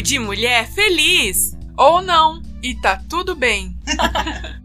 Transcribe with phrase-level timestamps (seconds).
[0.00, 1.52] De mulher feliz!
[1.76, 3.76] Ou não, e tá tudo bem.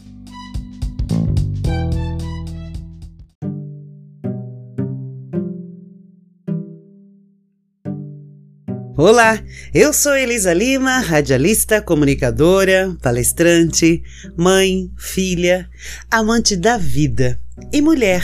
[8.98, 9.44] Olá,
[9.74, 14.02] eu sou Elisa Lima, radialista, comunicadora, palestrante,
[14.36, 15.70] mãe, filha,
[16.10, 17.40] amante da vida
[17.72, 18.24] e mulher,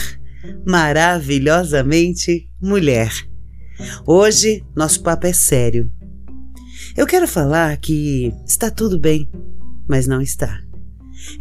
[0.66, 3.12] maravilhosamente mulher.
[4.06, 5.90] Hoje nosso papo é sério.
[6.96, 9.28] Eu quero falar que está tudo bem,
[9.88, 10.60] mas não está.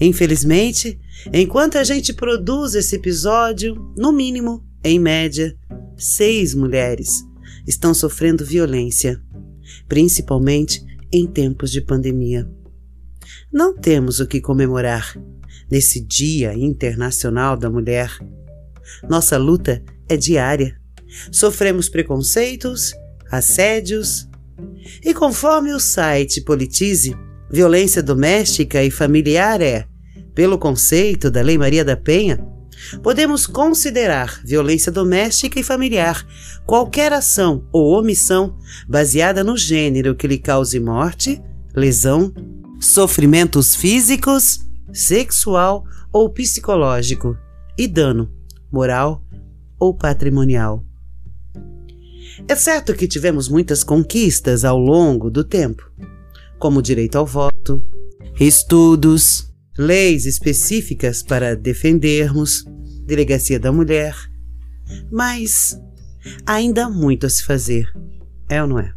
[0.01, 0.99] Infelizmente,
[1.31, 5.55] enquanto a gente produz esse episódio, no mínimo, em média,
[5.95, 7.23] seis mulheres
[7.67, 9.21] estão sofrendo violência,
[9.87, 12.49] principalmente em tempos de pandemia.
[13.51, 15.15] Não temos o que comemorar
[15.69, 18.11] nesse Dia Internacional da Mulher.
[19.07, 20.75] Nossa luta é diária.
[21.31, 22.91] Sofremos preconceitos,
[23.29, 24.27] assédios
[25.03, 27.15] e, conforme o site Politize,
[27.51, 29.85] violência doméstica e familiar é,
[30.33, 32.43] pelo conceito da Lei Maria da Penha,
[33.01, 36.25] podemos considerar violência doméstica e familiar
[36.65, 41.41] qualquer ação ou omissão baseada no gênero que lhe cause morte,
[41.75, 42.33] lesão,
[42.79, 44.59] sofrimentos físicos,
[44.91, 47.37] sexual ou psicológico
[47.77, 48.29] e dano
[48.71, 49.23] moral
[49.79, 50.83] ou patrimonial.
[52.47, 55.89] É certo que tivemos muitas conquistas ao longo do tempo,
[56.59, 57.83] como direito ao voto,
[58.39, 62.65] estudos, leis específicas para defendermos,
[63.05, 64.15] delegacia da mulher.
[65.11, 65.77] Mas
[66.45, 67.87] ainda há muito a se fazer,
[68.49, 68.93] é ou não é?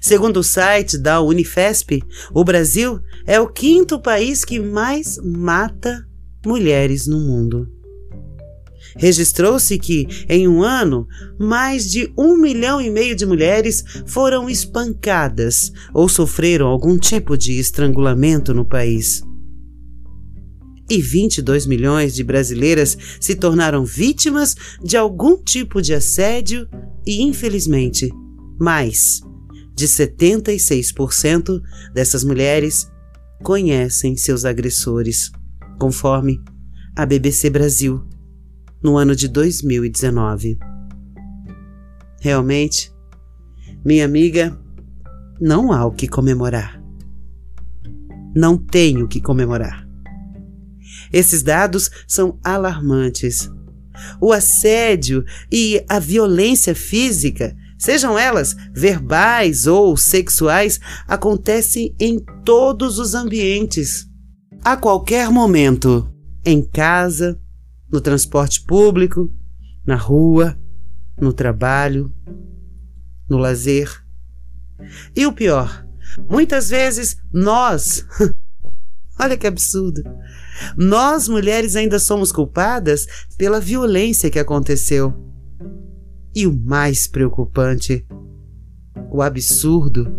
[0.00, 6.06] Segundo o site da Unifesp, o Brasil é o quinto país que mais mata
[6.44, 7.73] mulheres no mundo.
[8.96, 11.06] Registrou-se que, em um ano,
[11.38, 17.58] mais de um milhão e meio de mulheres foram espancadas ou sofreram algum tipo de
[17.58, 19.22] estrangulamento no país.
[20.88, 26.68] E 22 milhões de brasileiras se tornaram vítimas de algum tipo de assédio
[27.06, 28.10] e, infelizmente,
[28.60, 29.20] mais
[29.74, 31.60] de 76%
[31.92, 32.88] dessas mulheres
[33.42, 35.32] conhecem seus agressores,
[35.78, 36.40] conforme
[36.96, 38.02] a BBC Brasil,
[38.84, 40.58] no ano de 2019.
[42.20, 42.92] Realmente,
[43.82, 44.54] minha amiga,
[45.40, 46.82] não há o que comemorar.
[48.36, 49.88] Não tenho o que comemorar.
[51.10, 53.50] Esses dados são alarmantes.
[54.20, 60.78] O assédio e a violência física, sejam elas verbais ou sexuais,
[61.08, 64.06] acontecem em todos os ambientes,
[64.62, 66.10] a qualquer momento,
[66.44, 67.40] em casa,
[67.90, 69.32] no transporte público,
[69.86, 70.58] na rua,
[71.20, 72.12] no trabalho,
[73.28, 73.90] no lazer.
[75.14, 75.86] E o pior,
[76.28, 78.04] muitas vezes nós,
[79.18, 80.02] olha que absurdo,
[80.76, 83.06] nós, mulheres, ainda somos culpadas
[83.36, 85.12] pela violência que aconteceu.
[86.34, 88.04] E o mais preocupante,
[89.10, 90.12] o absurdo,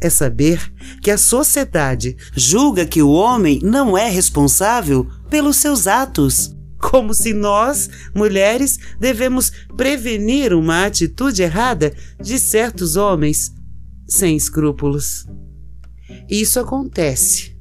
[0.00, 0.72] é saber
[1.02, 6.56] que a sociedade julga que o homem não é responsável pelos seus atos.
[6.90, 13.54] Como se nós, mulheres, devemos prevenir uma atitude errada de certos homens
[14.08, 15.24] sem escrúpulos.
[16.28, 17.56] Isso acontece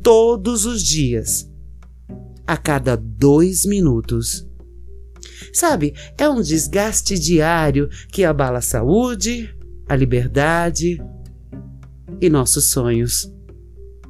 [0.00, 1.50] todos os dias,
[2.46, 4.46] a cada dois minutos.
[5.52, 9.52] Sabe, é um desgaste diário que abala a saúde,
[9.88, 11.02] a liberdade
[12.20, 13.28] e nossos sonhos.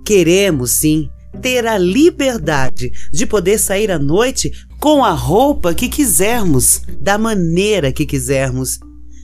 [0.04, 1.08] Queremos, sim,
[1.40, 7.92] ter a liberdade de poder sair à noite com a roupa que quisermos, da maneira
[7.92, 8.78] que quisermos,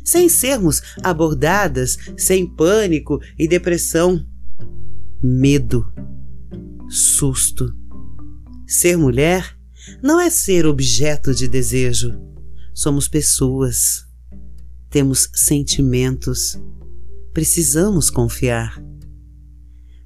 [0.04, 4.24] sem sermos abordadas sem pânico e depressão.
[5.22, 5.86] Medo
[6.92, 7.74] susto.
[8.66, 9.56] Ser mulher
[10.02, 12.12] não é ser objeto de desejo.
[12.74, 14.04] Somos pessoas.
[14.90, 16.60] Temos sentimentos.
[17.32, 18.82] Precisamos confiar.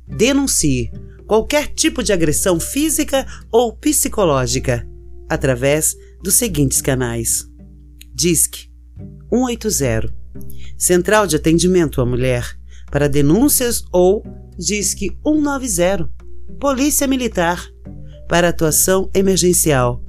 [0.06, 0.90] Denuncie
[1.26, 4.86] qualquer tipo de agressão física ou psicológica
[5.28, 7.44] através dos seguintes canais:
[8.14, 8.68] DISC
[9.30, 10.14] 180,
[10.78, 12.56] Central de Atendimento à Mulher
[12.90, 14.22] para denúncias ou
[14.58, 16.08] DISC 190
[16.60, 17.62] Polícia Militar
[18.28, 20.02] para atuação emergencial.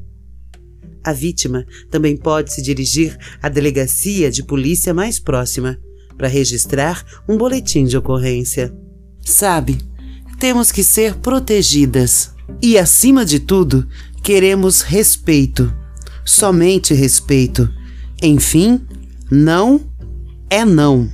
[1.03, 5.79] A vítima também pode se dirigir à delegacia de polícia mais próxima
[6.17, 8.75] para registrar um boletim de ocorrência.
[9.21, 9.77] Sabe,
[10.39, 13.87] temos que ser protegidas e, acima de tudo,
[14.23, 15.73] queremos respeito.
[16.25, 17.69] Somente respeito.
[18.21, 18.85] Enfim,
[19.31, 19.81] não
[20.49, 21.09] é não.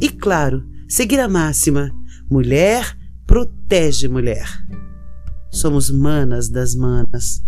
[0.00, 1.90] E claro, seguir a máxima:
[2.30, 2.96] mulher
[3.26, 4.46] protege mulher.
[5.52, 7.42] Somos manas das manas.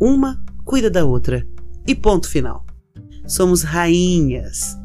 [0.00, 1.46] Uma cuida da outra.
[1.86, 2.66] E ponto final.
[3.26, 4.76] Somos rainhas.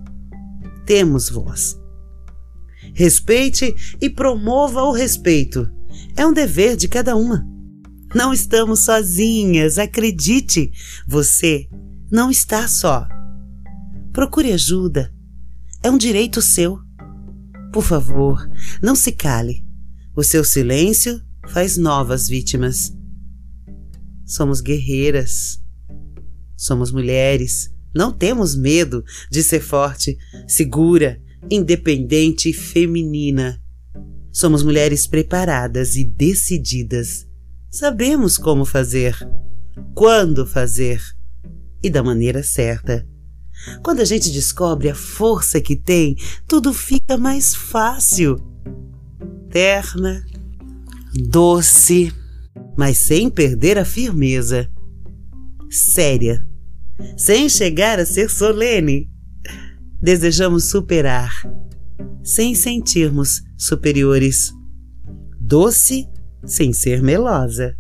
[0.86, 1.83] Temos voz.
[2.94, 5.70] Respeite e promova o respeito.
[6.16, 7.46] É um dever de cada uma.
[8.14, 10.72] Não estamos sozinhas, acredite.
[11.08, 11.68] Você
[12.12, 13.08] não está só.
[14.12, 15.12] Procure ajuda.
[15.82, 16.80] É um direito seu.
[17.72, 18.48] Por favor,
[18.82, 19.66] não se cale.
[20.16, 22.96] O seu silêncio faz novas vítimas.
[24.24, 25.60] Somos guerreiras.
[26.56, 27.74] Somos mulheres.
[27.96, 30.18] Não temos medo de ser forte,
[30.48, 31.20] segura,
[31.50, 33.62] independente e feminina.
[34.32, 37.28] Somos mulheres preparadas e decididas.
[37.70, 39.16] Sabemos como fazer,
[39.94, 41.02] quando fazer
[41.84, 43.08] e da maneira certa.
[43.84, 46.16] Quando a gente descobre a força que tem,
[46.48, 48.38] tudo fica mais fácil.
[49.50, 50.26] Terna,
[51.30, 52.12] doce,
[52.78, 54.70] mas sem perder a firmeza.
[55.70, 56.46] Séria,
[57.18, 59.13] sem chegar a ser solene.
[60.04, 61.32] Desejamos superar,
[62.22, 64.52] sem sentirmos superiores.
[65.40, 66.10] Doce
[66.46, 67.74] sem ser melosa.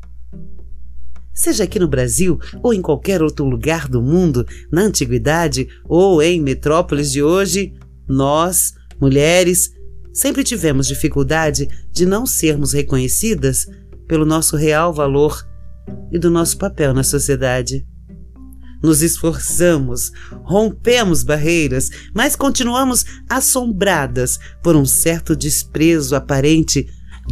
[1.34, 6.42] Seja aqui no Brasil ou em qualquer outro lugar do mundo, na antiguidade ou em
[6.42, 7.74] metrópoles de hoje,
[8.08, 9.74] nós, mulheres,
[10.14, 13.68] sempre tivemos dificuldade de não sermos reconhecidas
[14.08, 15.46] pelo nosso real valor
[16.10, 17.86] e do nosso papel na sociedade.
[18.84, 20.12] Nos esforçamos,
[20.44, 26.86] rompemos barreiras, mas continuamos assombradas por um certo desprezo aparente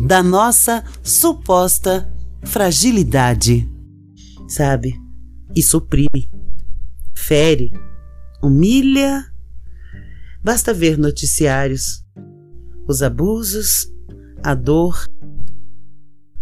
[0.07, 2.09] da nossa suposta
[2.43, 3.69] fragilidade.
[4.47, 4.93] Sabe?
[5.53, 6.29] Isso oprime,
[7.13, 7.71] fere,
[8.41, 9.25] humilha.
[10.41, 12.03] Basta ver noticiários,
[12.87, 13.87] os abusos,
[14.41, 15.05] a dor.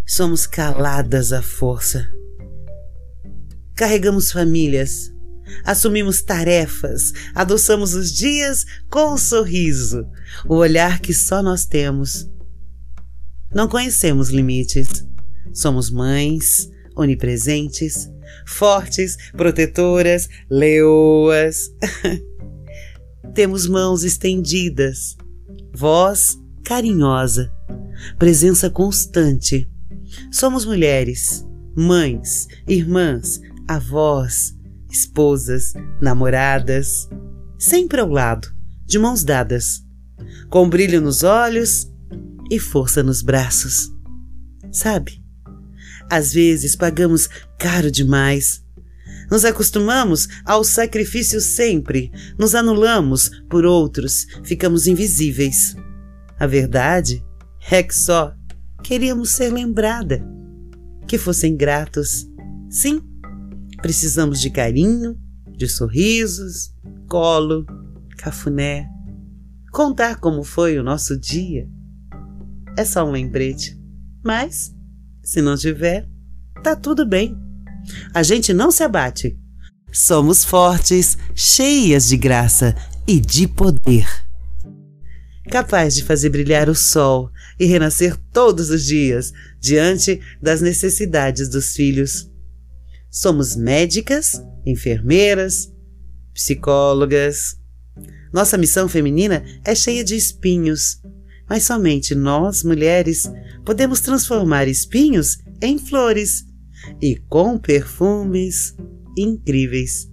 [0.05, 2.19] Somos caladas à força.
[3.79, 5.09] Carregamos famílias,
[5.63, 10.05] assumimos tarefas, adoçamos os dias com um sorriso,
[10.45, 12.29] o olhar que só nós temos
[13.53, 15.03] não conhecemos limites.
[15.51, 18.07] Somos mães, onipresentes,
[18.45, 21.71] fortes, protetoras, leoas.
[23.33, 25.17] Temos mãos estendidas,
[25.73, 27.51] voz carinhosa,
[28.19, 29.67] presença constante.
[30.31, 31.43] Somos mulheres,
[31.75, 34.56] mães, irmãs, avós,
[34.92, 37.07] esposas, namoradas,
[37.60, 38.51] sempre ao lado,
[38.83, 39.86] de mãos dadas,
[40.50, 41.88] com brilho nos olhos
[42.50, 43.92] e força nos braços.
[44.71, 45.24] Sabe?
[46.10, 47.30] Às vezes pagamos
[47.60, 48.66] caro demais.
[49.30, 55.75] Nos acostumamos ao sacrifício sempre, nos anulamos por outros, ficamos invisíveis.
[56.39, 57.24] A verdade
[57.69, 58.33] é que só
[58.81, 60.25] queríamos ser lembrada,
[61.07, 62.27] que fossem gratos.
[62.72, 63.04] Sim,
[63.81, 65.17] precisamos de carinho,
[65.57, 66.73] de sorrisos,
[67.07, 67.65] colo,
[68.17, 68.87] cafuné,
[69.71, 71.67] contar como foi o nosso dia
[72.79, 73.77] é só um lembrete.
[74.23, 74.73] Mas,
[75.21, 76.07] se não tiver,
[76.63, 77.37] tá tudo bem.
[78.13, 79.37] A gente não se abate.
[79.91, 82.74] Somos fortes, cheias de graça
[83.05, 84.07] e de poder.
[85.51, 91.74] Capaz de fazer brilhar o sol e renascer todos os dias diante das necessidades dos
[91.74, 92.31] filhos.
[93.10, 95.74] Somos médicas, enfermeiras,
[96.34, 97.58] psicólogas.
[98.32, 101.01] Nossa missão feminina é cheia de espinhos,
[101.50, 103.24] mas somente nós, mulheres,
[103.66, 106.46] podemos transformar espinhos em flores
[107.01, 108.75] e com perfumes
[109.18, 110.08] incríveis.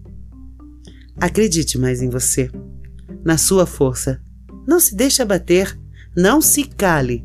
[1.18, 2.50] Acredite mais em você,
[3.24, 4.20] na sua força.
[4.66, 5.78] Não se deixe abater,
[6.16, 7.24] não se cale.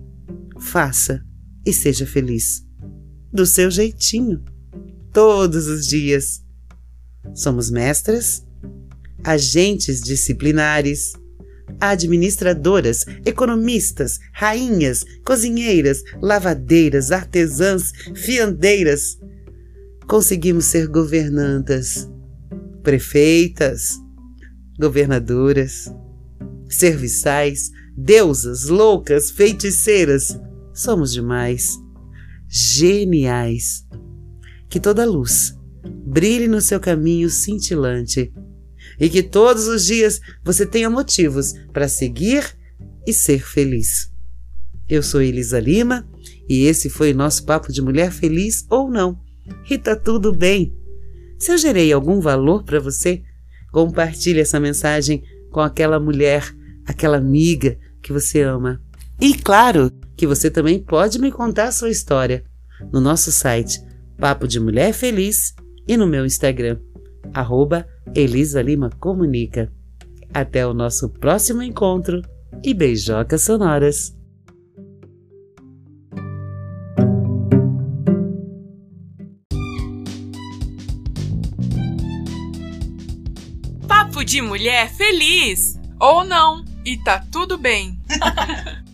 [0.59, 1.23] Faça
[1.65, 2.65] e seja feliz.
[3.33, 4.43] Do seu jeitinho,
[5.11, 6.43] todos os dias.
[7.33, 8.45] Somos mestras,
[9.23, 11.13] agentes disciplinares,
[11.79, 19.17] administradoras, economistas, rainhas, cozinheiras, lavadeiras, artesãs, fiandeiras.
[20.07, 22.09] Conseguimos ser governantas,
[22.83, 23.97] prefeitas,
[24.79, 25.91] governadoras,
[26.69, 30.37] serviçais, deusas, loucas, feiticeiras.
[30.73, 31.77] Somos demais,
[32.47, 33.85] geniais.
[34.71, 38.33] Que toda luz brilhe no seu caminho cintilante
[38.97, 42.57] e que todos os dias você tenha motivos para seguir
[43.05, 44.09] e ser feliz.
[44.87, 46.07] Eu sou Elisa Lima
[46.47, 49.19] e esse foi o nosso papo de mulher feliz ou não.
[49.69, 50.73] E tá tudo bem.
[51.37, 53.21] Se eu gerei algum valor para você,
[53.73, 56.49] compartilhe essa mensagem com aquela mulher,
[56.85, 58.81] aquela amiga que você ama.
[59.19, 62.45] E claro que você também pode me contar a sua história
[62.91, 65.53] no nosso site Papo de Mulher Feliz
[65.87, 66.79] e no meu Instagram,
[67.33, 69.71] arroba Elisa Lima Comunica.
[70.33, 72.21] Até o nosso próximo encontro
[72.63, 74.15] e beijocas sonoras!
[83.87, 85.79] Papo de mulher feliz!
[85.99, 87.99] Ou não, e tá tudo bem.